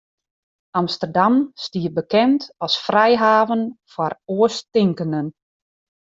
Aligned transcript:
Amsterdam 0.79 1.35
stie 1.65 1.91
bekend 1.99 2.41
as 2.67 2.75
frijhaven 2.85 3.63
foar 3.93 4.13
oarstinkenden. 4.37 5.27